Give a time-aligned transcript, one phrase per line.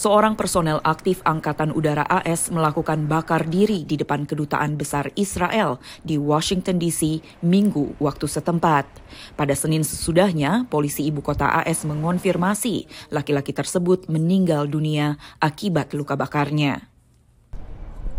[0.00, 6.16] seorang personel aktif Angkatan Udara AS melakukan bakar diri di depan kedutaan besar Israel di
[6.16, 8.88] Washington DC Minggu waktu setempat.
[9.36, 16.89] Pada Senin sesudahnya, polisi ibu kota AS mengonfirmasi laki-laki tersebut meninggal dunia akibat luka bakarnya.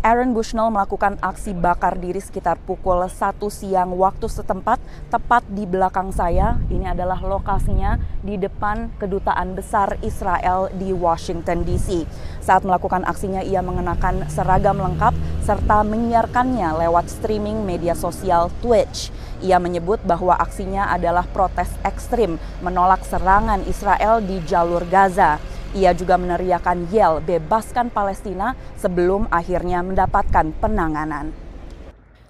[0.02, 4.82] Aaron Bushnell melakukan aksi bakar diri sekitar pukul 1 siang waktu setempat,
[5.14, 6.58] tepat di belakang saya.
[6.66, 12.02] Ini adalah lokasinya di depan kedutaan besar Israel di Washington DC.
[12.42, 15.14] Saat melakukan aksinya, ia mengenakan seragam lengkap
[15.46, 19.14] serta menyiarkannya lewat streaming media sosial Twitch.
[19.38, 25.38] Ia menyebut bahwa aksinya adalah protes ekstrim menolak serangan Israel di jalur Gaza.
[25.72, 31.32] Ia juga meneriakan yel bebaskan Palestina sebelum akhirnya mendapatkan penanganan.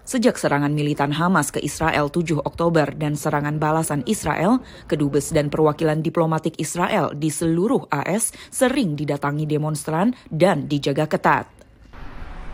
[0.06, 6.06] Sejak serangan militan Hamas ke Israel 7 Oktober dan serangan balasan Israel, kedubes dan perwakilan
[6.06, 11.46] diplomatik Israel di seluruh AS sering didatangi demonstran dan dijaga ketat.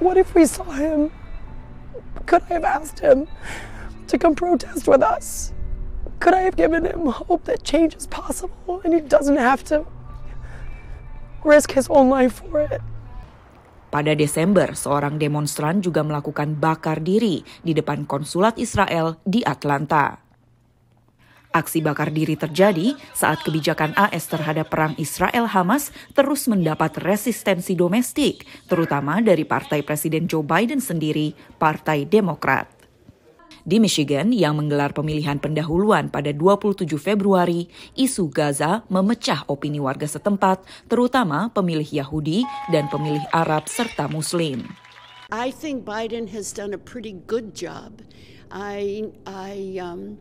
[0.00, 1.12] What if we saw him?
[2.24, 3.28] Could I have asked him
[4.08, 5.52] to come protest with us?
[6.20, 9.84] Could I have given him hope that change is possible and he doesn't have to
[11.46, 12.82] risk his own life for it.
[13.88, 20.20] Pada Desember, seorang demonstran juga melakukan bakar diri di depan konsulat Israel di Atlanta.
[21.48, 29.24] Aksi bakar diri terjadi saat kebijakan AS terhadap perang Israel-Hamas terus mendapat resistensi domestik, terutama
[29.24, 32.77] dari partai Presiden Joe Biden sendiri, Partai Demokrat.
[33.66, 37.66] Di Michigan yang menggelar pemilihan pendahuluan pada 27 Februari,
[37.98, 44.66] isu Gaza memecah opini warga setempat, terutama pemilih Yahudi dan pemilih Arab serta Muslim.
[45.28, 48.00] I think Biden has done a pretty good job.
[48.48, 50.16] I, I um,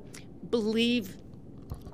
[0.52, 1.16] believe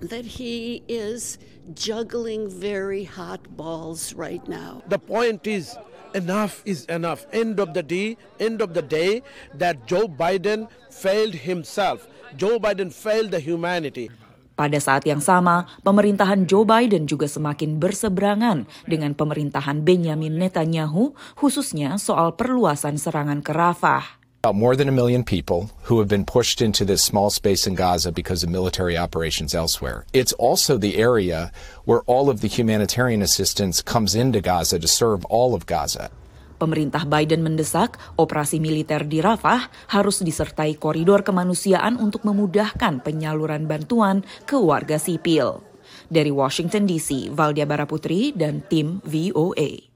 [0.02, 1.38] that he is
[1.74, 4.82] juggling very hot balls right now.
[4.90, 5.78] The point is
[6.14, 7.26] enough is enough.
[7.34, 9.22] End of the day, end of the day,
[9.58, 12.08] that Joe Biden failed himself.
[12.34, 14.10] Joe Biden failed the humanity.
[14.54, 21.98] Pada saat yang sama, pemerintahan Joe Biden juga semakin berseberangan dengan pemerintahan Benjamin Netanyahu, khususnya
[21.98, 24.23] soal perluasan serangan ke Rafah.
[24.44, 27.80] About more than a million people who have been pushed into this small space in
[27.80, 30.04] Gaza because of military operations elsewhere.
[30.12, 31.48] It's also the area
[31.88, 36.12] where all of the humanitarian assistance comes into Gaza to serve all of Gaza.
[36.60, 44.28] Pemerintah Biden mendesak operasi militer di Rafah harus disertai koridor kemanusiaan untuk memudahkan penyaluran bantuan
[44.44, 45.64] ke warga sipil.
[46.12, 49.93] Dari Washington DC, Valdia Baraputri dan tim VOA.